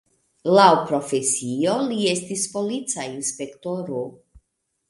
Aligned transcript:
Laŭ 0.59 0.63
profesio 0.91 1.75
li 1.91 1.99
estis 2.13 2.47
polica 2.57 3.07
inspektoro. 3.13 4.03